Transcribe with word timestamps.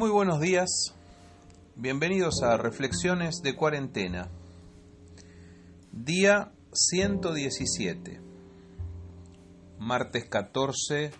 Muy 0.00 0.08
buenos 0.08 0.40
días, 0.40 0.94
bienvenidos 1.76 2.42
a 2.42 2.56
Reflexiones 2.56 3.42
de 3.42 3.54
Cuarentena, 3.54 4.30
día 5.92 6.52
117, 6.72 8.18
martes 9.78 10.24
14 10.24 11.10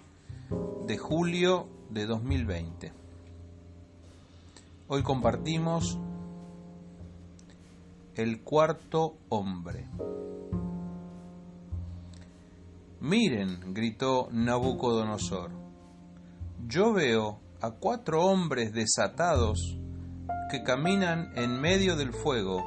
de 0.86 0.96
julio 0.96 1.68
de 1.90 2.06
2020. 2.06 2.92
Hoy 4.88 5.02
compartimos 5.02 5.98
el 8.14 8.40
cuarto 8.40 9.18
hombre. 9.28 9.88
Miren, 12.98 13.74
gritó 13.74 14.28
Nabucodonosor, 14.32 15.50
yo 16.66 16.94
veo 16.94 17.40
a 17.62 17.72
cuatro 17.72 18.24
hombres 18.24 18.72
desatados 18.72 19.78
que 20.50 20.62
caminan 20.62 21.30
en 21.36 21.60
medio 21.60 21.94
del 21.94 22.14
fuego 22.14 22.64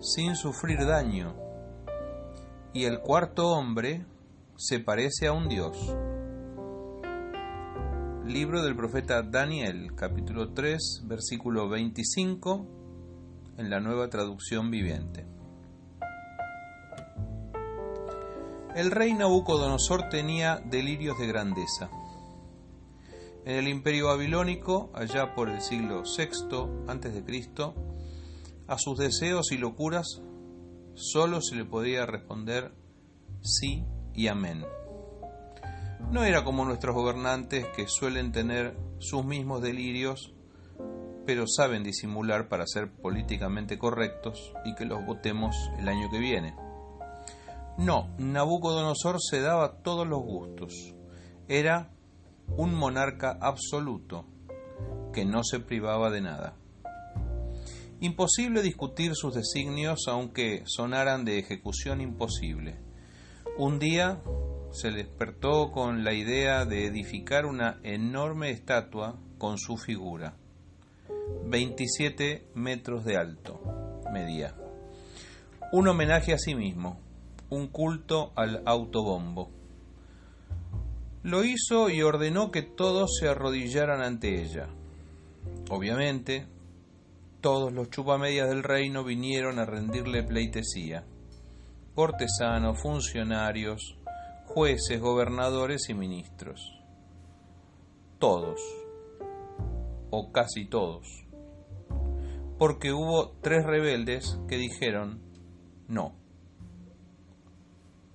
sin 0.00 0.34
sufrir 0.34 0.84
daño, 0.84 1.36
y 2.72 2.84
el 2.84 3.00
cuarto 3.00 3.48
hombre 3.48 4.04
se 4.56 4.80
parece 4.80 5.28
a 5.28 5.32
un 5.32 5.48
dios. 5.48 5.78
Libro 8.24 8.62
del 8.62 8.74
profeta 8.74 9.22
Daniel, 9.22 9.94
capítulo 9.94 10.52
3, 10.52 11.02
versículo 11.04 11.68
25, 11.68 12.66
en 13.58 13.70
la 13.70 13.78
nueva 13.78 14.08
traducción 14.10 14.72
viviente. 14.72 15.24
El 18.74 18.90
rey 18.90 19.14
Nabucodonosor 19.14 20.08
tenía 20.10 20.56
delirios 20.56 21.16
de 21.18 21.28
grandeza 21.28 21.88
en 23.46 23.56
el 23.56 23.68
imperio 23.68 24.08
babilónico, 24.08 24.90
allá 24.92 25.32
por 25.34 25.48
el 25.48 25.62
siglo 25.62 26.02
VI 26.02 26.28
a.C., 26.88 27.44
a 28.68 28.76
sus 28.78 28.98
deseos 28.98 29.52
y 29.52 29.58
locuras 29.58 30.20
solo 30.94 31.40
se 31.40 31.54
le 31.54 31.64
podía 31.64 32.04
responder 32.06 32.72
sí 33.40 33.84
y 34.12 34.26
amén. 34.26 34.64
No 36.10 36.24
era 36.24 36.42
como 36.42 36.64
nuestros 36.64 36.96
gobernantes 36.96 37.66
que 37.76 37.86
suelen 37.86 38.32
tener 38.32 38.76
sus 38.98 39.24
mismos 39.24 39.62
delirios, 39.62 40.34
pero 41.24 41.46
saben 41.46 41.84
disimular 41.84 42.48
para 42.48 42.66
ser 42.66 42.90
políticamente 42.90 43.78
correctos 43.78 44.52
y 44.64 44.74
que 44.74 44.84
los 44.86 45.06
votemos 45.06 45.54
el 45.78 45.88
año 45.88 46.10
que 46.10 46.18
viene. 46.18 46.56
No, 47.78 48.08
Nabucodonosor 48.18 49.18
se 49.20 49.40
daba 49.40 49.82
todos 49.82 50.06
los 50.06 50.22
gustos. 50.22 50.94
Era 51.46 51.95
un 52.48 52.74
monarca 52.74 53.38
absoluto 53.40 54.26
que 55.12 55.24
no 55.24 55.42
se 55.44 55.60
privaba 55.60 56.10
de 56.10 56.20
nada. 56.20 56.56
Imposible 58.00 58.62
discutir 58.62 59.12
sus 59.14 59.34
designios 59.34 60.00
aunque 60.08 60.62
sonaran 60.66 61.24
de 61.24 61.38
ejecución 61.38 62.00
imposible. 62.00 62.76
Un 63.56 63.78
día 63.78 64.20
se 64.70 64.90
despertó 64.90 65.72
con 65.72 66.04
la 66.04 66.12
idea 66.12 66.66
de 66.66 66.84
edificar 66.84 67.46
una 67.46 67.80
enorme 67.82 68.50
estatua 68.50 69.18
con 69.38 69.56
su 69.56 69.78
figura. 69.78 70.36
27 71.46 72.48
metros 72.54 73.04
de 73.04 73.16
alto 73.16 73.60
medía. 74.12 74.54
Un 75.72 75.88
homenaje 75.88 76.34
a 76.34 76.38
sí 76.38 76.54
mismo, 76.54 77.00
un 77.48 77.68
culto 77.68 78.32
al 78.36 78.62
autobombo. 78.66 79.50
Lo 81.26 81.42
hizo 81.42 81.90
y 81.90 82.02
ordenó 82.02 82.52
que 82.52 82.62
todos 82.62 83.16
se 83.18 83.28
arrodillaran 83.28 84.00
ante 84.00 84.40
ella. 84.40 84.68
Obviamente, 85.70 86.46
todos 87.40 87.72
los 87.72 87.90
chupamedias 87.90 88.48
del 88.48 88.62
reino 88.62 89.02
vinieron 89.02 89.58
a 89.58 89.64
rendirle 89.64 90.22
pleitesía. 90.22 91.04
Cortesanos, 91.96 92.80
funcionarios, 92.80 93.98
jueces, 94.44 95.00
gobernadores 95.00 95.88
y 95.88 95.94
ministros. 95.94 96.60
Todos, 98.20 98.60
o 100.10 100.30
casi 100.30 100.66
todos. 100.66 101.26
Porque 102.56 102.92
hubo 102.92 103.32
tres 103.42 103.66
rebeldes 103.66 104.38
que 104.46 104.58
dijeron 104.58 105.20
no. 105.88 106.14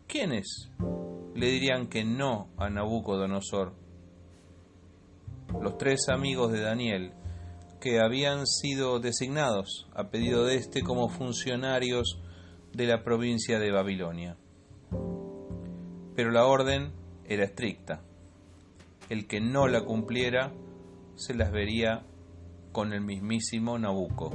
¿Quiénes? 0.08 0.72
Le 1.36 1.48
dirían 1.48 1.88
que 1.88 2.04
no 2.04 2.50
a 2.58 2.70
Nabucodonosor. 2.70 3.74
Los 5.62 5.78
tres 5.78 6.08
amigos 6.10 6.52
de 6.52 6.62
Daniel, 6.62 7.14
que 7.80 8.00
habían 8.00 8.46
sido 8.46 9.00
designados 9.00 9.88
a 9.94 10.10
pedido 10.10 10.46
de 10.46 10.56
éste 10.56 10.82
como 10.82 11.10
funcionarios 11.10 12.22
de 12.74 12.86
la 12.86 13.04
provincia 13.04 13.60
de 13.60 13.72
Babilonia. 13.72 14.38
Pero 16.16 16.32
la 16.32 16.46
orden 16.46 16.92
era 17.26 17.44
estricta. 17.44 18.02
El 19.10 19.28
que 19.28 19.42
no 19.42 19.68
la 19.68 19.84
cumpliera 19.84 20.54
se 21.16 21.34
las 21.34 21.52
vería 21.52 22.06
con 22.72 22.94
el 22.94 23.02
mismísimo 23.02 23.78
Nabucco. 23.78 24.30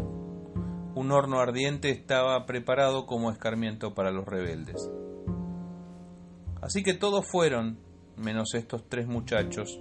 Un 0.94 1.12
horno 1.12 1.40
ardiente 1.40 1.90
estaba 1.90 2.44
preparado 2.46 3.06
como 3.06 3.30
escarmiento 3.30 3.94
para 3.94 4.10
los 4.10 4.26
rebeldes. 4.26 4.90
Así 6.66 6.82
que 6.82 6.94
todos 6.94 7.24
fueron, 7.30 7.78
menos 8.16 8.54
estos 8.54 8.88
tres 8.88 9.06
muchachos, 9.06 9.80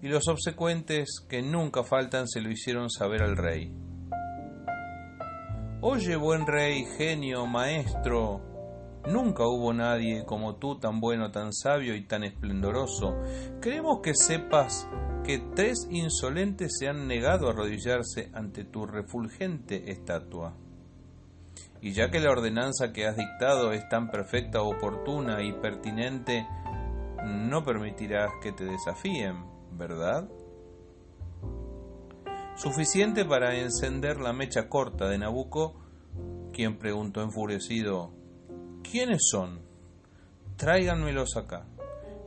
y 0.00 0.06
los 0.06 0.28
obsecuentes 0.28 1.18
que 1.28 1.42
nunca 1.42 1.82
faltan 1.82 2.28
se 2.28 2.40
lo 2.40 2.48
hicieron 2.48 2.90
saber 2.90 3.24
al 3.24 3.36
rey. 3.36 3.74
Oye, 5.80 6.14
buen 6.14 6.46
rey, 6.46 6.84
genio, 6.96 7.48
maestro, 7.48 8.40
nunca 9.10 9.48
hubo 9.48 9.72
nadie 9.72 10.24
como 10.24 10.54
tú 10.58 10.78
tan 10.78 11.00
bueno, 11.00 11.32
tan 11.32 11.52
sabio 11.52 11.96
y 11.96 12.06
tan 12.06 12.22
esplendoroso. 12.22 13.16
Queremos 13.60 13.98
que 14.00 14.14
sepas 14.14 14.88
que 15.24 15.40
tres 15.56 15.88
insolentes 15.90 16.76
se 16.78 16.86
han 16.86 17.08
negado 17.08 17.48
a 17.48 17.50
arrodillarse 17.50 18.30
ante 18.32 18.62
tu 18.64 18.86
refulgente 18.86 19.90
estatua. 19.90 20.56
Y 21.84 21.92
ya 21.92 22.10
que 22.10 22.18
la 22.18 22.30
ordenanza 22.30 22.94
que 22.94 23.06
has 23.06 23.14
dictado 23.14 23.72
es 23.72 23.86
tan 23.90 24.10
perfecta, 24.10 24.62
oportuna 24.62 25.42
y 25.42 25.52
pertinente, 25.52 26.48
no 27.26 27.62
permitirás 27.62 28.30
que 28.42 28.52
te 28.52 28.64
desafíen, 28.64 29.44
¿verdad? 29.72 30.26
Suficiente 32.56 33.26
para 33.26 33.56
encender 33.56 34.18
la 34.18 34.32
mecha 34.32 34.70
corta 34.70 35.10
de 35.10 35.18
Nabucco, 35.18 35.74
quien 36.54 36.78
preguntó 36.78 37.20
enfurecido, 37.20 38.14
¿quiénes 38.82 39.28
son? 39.30 39.60
Tráiganmelos 40.56 41.36
acá, 41.36 41.66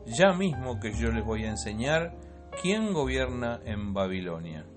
ya 0.06 0.34
mismo 0.34 0.79
que 0.79 0.94
yo 0.94 1.09
les 1.09 1.25
voy 1.25 1.46
a 1.46 1.50
enseñar 1.50 2.16
quién 2.62 2.94
gobierna 2.94 3.59
en 3.66 3.96
Babilonia. 3.96 4.67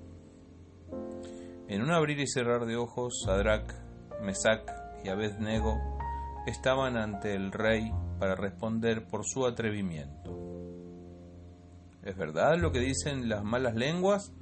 En 1.69 1.83
un 1.83 1.91
abrir 1.91 2.19
y 2.19 2.27
cerrar 2.27 2.65
de 2.65 2.77
ojos, 2.77 3.21
Sadrach, 3.27 3.90
Mesac 4.23 4.71
y 5.05 5.09
Abednego 5.09 5.79
estaban 6.47 6.97
ante 6.97 7.35
el 7.35 7.53
rey 7.53 7.93
para 8.19 8.35
responder 8.35 9.07
por 9.07 9.25
su 9.25 9.47
atrevimiento. 9.47 10.37
¿Es 12.03 12.17
verdad 12.17 12.57
lo 12.59 12.73
que 12.73 12.81
dicen 12.81 13.29
las 13.29 13.45
malas 13.45 13.75
lenguas? 13.75 14.33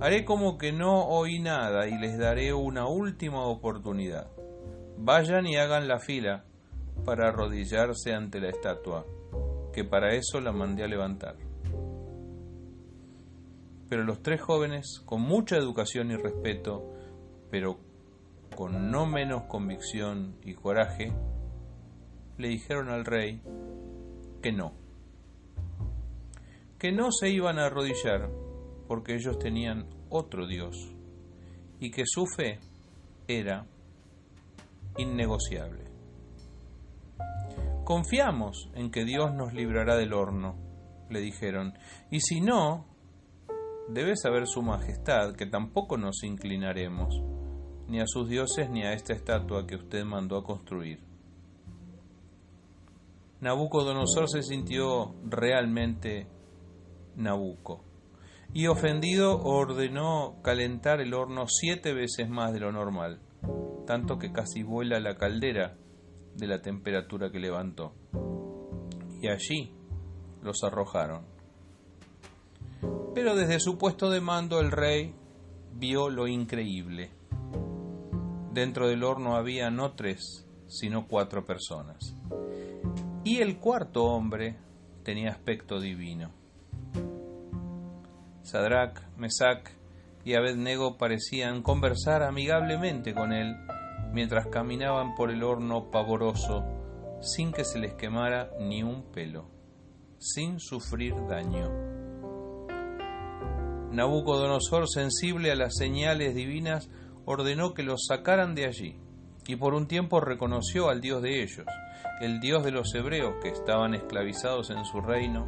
Haré 0.00 0.24
como 0.24 0.58
que 0.58 0.72
no 0.72 1.06
oí 1.06 1.40
nada 1.40 1.88
y 1.88 1.98
les 1.98 2.18
daré 2.18 2.52
una 2.54 2.86
última 2.86 3.44
oportunidad. 3.44 4.30
Vayan 4.96 5.46
y 5.46 5.56
hagan 5.56 5.88
la 5.88 5.98
fila 5.98 6.44
para 7.04 7.28
arrodillarse 7.28 8.12
ante 8.12 8.40
la 8.40 8.48
estatua, 8.48 9.04
que 9.72 9.84
para 9.84 10.14
eso 10.14 10.40
la 10.40 10.52
mandé 10.52 10.84
a 10.84 10.88
levantar. 10.88 11.36
Pero 13.88 14.04
los 14.04 14.22
tres 14.22 14.40
jóvenes, 14.40 15.02
con 15.04 15.20
mucha 15.20 15.56
educación 15.56 16.10
y 16.10 16.16
respeto, 16.16 16.92
pero 17.50 17.78
con 18.54 18.90
no 18.90 19.06
menos 19.06 19.44
convicción 19.44 20.36
y 20.42 20.54
coraje, 20.54 21.12
le 22.38 22.48
dijeron 22.48 22.88
al 22.88 23.04
rey 23.04 23.40
que 24.42 24.52
no, 24.52 24.72
que 26.78 26.92
no 26.92 27.10
se 27.10 27.30
iban 27.30 27.58
a 27.58 27.66
arrodillar 27.66 28.30
porque 28.86 29.14
ellos 29.14 29.38
tenían 29.38 29.86
otro 30.08 30.46
Dios 30.46 30.94
y 31.80 31.90
que 31.90 32.04
su 32.06 32.26
fe 32.26 32.58
era 33.26 33.66
innegociable. 34.98 35.84
Confiamos 37.84 38.70
en 38.74 38.90
que 38.90 39.04
Dios 39.04 39.34
nos 39.34 39.52
librará 39.52 39.96
del 39.96 40.14
horno, 40.14 40.56
le 41.10 41.20
dijeron, 41.20 41.74
y 42.10 42.20
si 42.20 42.40
no, 42.40 42.86
debe 43.88 44.16
saber 44.16 44.46
su 44.46 44.62
majestad 44.62 45.34
que 45.34 45.46
tampoco 45.46 45.98
nos 45.98 46.22
inclinaremos 46.22 47.22
ni 47.88 48.00
a 48.00 48.06
sus 48.06 48.28
dioses 48.28 48.70
ni 48.70 48.82
a 48.82 48.92
esta 48.92 49.12
estatua 49.12 49.66
que 49.66 49.76
usted 49.76 50.04
mandó 50.04 50.36
a 50.36 50.44
construir. 50.44 51.00
Nabucodonosor 53.40 54.28
se 54.28 54.42
sintió 54.42 55.14
realmente 55.24 56.26
Nabucco. 57.16 57.84
y 58.52 58.68
ofendido 58.68 59.42
ordenó 59.42 60.36
calentar 60.42 61.00
el 61.00 61.12
horno 61.12 61.46
siete 61.48 61.92
veces 61.92 62.28
más 62.28 62.52
de 62.52 62.60
lo 62.60 62.72
normal, 62.72 63.20
tanto 63.86 64.18
que 64.18 64.32
casi 64.32 64.62
vuela 64.62 65.00
la 65.00 65.16
caldera 65.16 65.76
de 66.36 66.46
la 66.46 66.62
temperatura 66.62 67.30
que 67.30 67.40
levantó. 67.40 67.92
Y 69.20 69.28
allí 69.28 69.74
los 70.42 70.62
arrojaron. 70.62 71.24
Pero 73.14 73.34
desde 73.34 73.60
su 73.60 73.76
puesto 73.76 74.10
de 74.10 74.20
mando 74.20 74.60
el 74.60 74.70
rey 74.70 75.14
vio 75.74 76.08
lo 76.10 76.26
increíble. 76.26 77.10
Dentro 78.54 78.86
del 78.86 79.02
horno 79.02 79.34
había 79.34 79.68
no 79.72 79.94
tres, 79.94 80.46
sino 80.68 81.08
cuatro 81.08 81.44
personas. 81.44 82.14
Y 83.24 83.38
el 83.38 83.58
cuarto 83.58 84.04
hombre 84.04 84.56
tenía 85.02 85.30
aspecto 85.30 85.80
divino. 85.80 86.30
Sadrach, 88.42 89.00
Mesach 89.16 89.70
y 90.24 90.34
Abednego 90.34 90.96
parecían 90.98 91.62
conversar 91.62 92.22
amigablemente 92.22 93.12
con 93.12 93.32
él 93.32 93.56
mientras 94.12 94.46
caminaban 94.46 95.16
por 95.16 95.32
el 95.32 95.42
horno 95.42 95.90
pavoroso 95.90 96.64
sin 97.20 97.52
que 97.52 97.64
se 97.64 97.80
les 97.80 97.94
quemara 97.94 98.50
ni 98.60 98.84
un 98.84 99.10
pelo, 99.10 99.48
sin 100.18 100.60
sufrir 100.60 101.12
daño. 101.28 101.72
Nabucodonosor, 103.90 104.88
sensible 104.88 105.50
a 105.50 105.56
las 105.56 105.74
señales 105.76 106.36
divinas, 106.36 106.88
ordenó 107.24 107.74
que 107.74 107.82
los 107.82 108.06
sacaran 108.06 108.54
de 108.54 108.66
allí, 108.66 108.96
y 109.46 109.56
por 109.56 109.74
un 109.74 109.86
tiempo 109.86 110.20
reconoció 110.20 110.88
al 110.88 111.00
Dios 111.00 111.22
de 111.22 111.42
ellos, 111.42 111.66
el 112.20 112.40
Dios 112.40 112.64
de 112.64 112.70
los 112.70 112.94
hebreos 112.94 113.34
que 113.42 113.48
estaban 113.48 113.94
esclavizados 113.94 114.70
en 114.70 114.84
su 114.84 115.00
reino, 115.00 115.46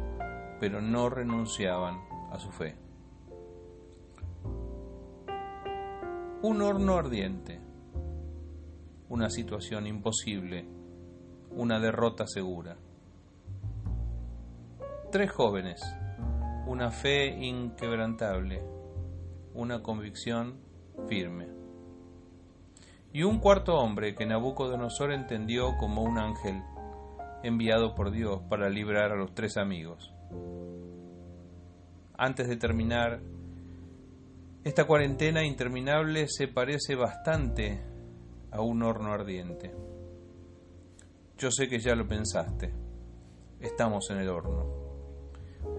pero 0.59 0.81
no 0.81 1.09
renunciaban 1.09 1.99
a 2.31 2.39
su 2.39 2.51
fe. 2.51 2.75
Un 6.41 6.61
horno 6.61 6.95
ardiente, 6.95 7.59
una 9.09 9.29
situación 9.29 9.87
imposible, 9.87 10.67
una 11.51 11.79
derrota 11.79 12.27
segura. 12.27 12.77
Tres 15.11 15.31
jóvenes, 15.31 15.81
una 16.67 16.91
fe 16.91 17.27
inquebrantable, 17.27 18.61
una 19.53 19.81
convicción 19.81 20.59
firme. 21.07 21.66
Y 23.17 23.23
un 23.23 23.39
cuarto 23.39 23.73
hombre 23.73 24.13
que 24.13 24.27
Nabucodonosor 24.27 25.11
entendió 25.11 25.75
como 25.79 26.03
un 26.03 26.19
ángel 26.19 26.61
enviado 27.41 27.95
por 27.95 28.11
Dios 28.11 28.43
para 28.47 28.69
librar 28.69 29.11
a 29.11 29.15
los 29.15 29.33
tres 29.33 29.57
amigos. 29.57 30.13
Antes 32.15 32.47
de 32.47 32.57
terminar, 32.57 33.19
esta 34.63 34.85
cuarentena 34.85 35.43
interminable 35.43 36.27
se 36.27 36.47
parece 36.47 36.93
bastante 36.93 37.81
a 38.51 38.61
un 38.61 38.83
horno 38.83 39.11
ardiente. 39.11 39.73
Yo 41.39 41.49
sé 41.49 41.67
que 41.67 41.79
ya 41.79 41.95
lo 41.95 42.07
pensaste. 42.07 42.71
Estamos 43.59 44.11
en 44.11 44.19
el 44.19 44.29
horno. 44.29 44.63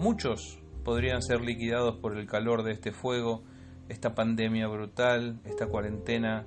Muchos 0.01 0.61
podrían 0.83 1.23
ser 1.23 1.43
liquidados 1.43 2.01
por 2.01 2.19
el 2.19 2.27
calor 2.27 2.65
de 2.65 2.73
este 2.73 2.91
fuego, 2.91 3.45
esta 3.89 4.17
pandemia 4.17 4.67
brutal, 4.67 5.41
esta 5.45 5.69
cuarentena 5.69 6.45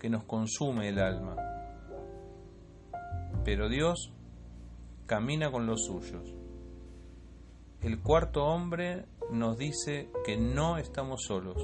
que 0.00 0.10
nos 0.10 0.24
consume 0.24 0.88
el 0.88 0.98
alma. 0.98 1.36
Pero 3.44 3.68
Dios 3.68 4.12
camina 5.06 5.52
con 5.52 5.66
los 5.66 5.84
suyos. 5.84 6.34
El 7.82 8.00
cuarto 8.00 8.44
hombre 8.44 9.06
nos 9.30 9.58
dice 9.58 10.10
que 10.24 10.36
no 10.36 10.78
estamos 10.78 11.22
solos, 11.26 11.56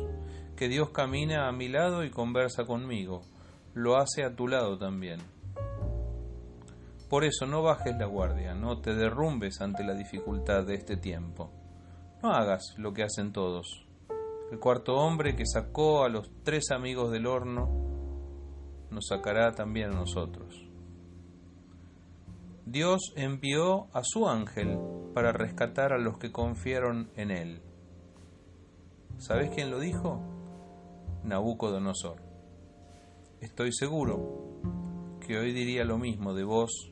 que 0.54 0.68
Dios 0.68 0.90
camina 0.90 1.48
a 1.48 1.52
mi 1.52 1.68
lado 1.68 2.04
y 2.04 2.10
conversa 2.10 2.64
conmigo, 2.64 3.22
lo 3.74 3.96
hace 3.96 4.24
a 4.24 4.34
tu 4.34 4.48
lado 4.48 4.78
también. 4.78 5.20
Por 7.08 7.24
eso 7.24 7.46
no 7.46 7.62
bajes 7.62 7.96
la 7.96 8.06
guardia, 8.06 8.54
no 8.54 8.80
te 8.80 8.94
derrumbes 8.94 9.60
ante 9.60 9.84
la 9.84 9.94
dificultad 9.94 10.64
de 10.64 10.74
este 10.74 10.96
tiempo. 10.96 11.50
No 12.22 12.32
hagas 12.32 12.74
lo 12.78 12.92
que 12.92 13.04
hacen 13.04 13.32
todos. 13.32 13.86
El 14.50 14.58
cuarto 14.58 14.94
hombre 14.94 15.36
que 15.36 15.46
sacó 15.46 16.04
a 16.04 16.08
los 16.08 16.30
tres 16.42 16.70
amigos 16.70 17.12
del 17.12 17.26
horno 17.26 17.85
nos 18.96 19.08
sacará 19.08 19.52
también 19.52 19.90
a 19.90 19.94
nosotros. 19.94 20.66
Dios 22.64 23.12
envió 23.14 23.88
a 23.92 24.00
su 24.02 24.26
ángel 24.26 24.78
para 25.12 25.32
rescatar 25.32 25.92
a 25.92 25.98
los 25.98 26.16
que 26.16 26.32
confiaron 26.32 27.10
en 27.14 27.30
él. 27.30 27.60
¿Sabes 29.18 29.50
quién 29.54 29.70
lo 29.70 29.80
dijo? 29.80 30.22
Nabucodonosor. 31.24 32.22
Estoy 33.42 33.70
seguro 33.72 34.62
que 35.20 35.36
hoy 35.36 35.52
diría 35.52 35.84
lo 35.84 35.98
mismo 35.98 36.32
de 36.32 36.44
vos 36.44 36.90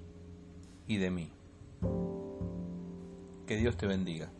y 0.86 0.98
de 0.98 1.10
mí. 1.10 1.32
Que 3.46 3.56
Dios 3.56 3.78
te 3.78 3.86
bendiga. 3.86 4.30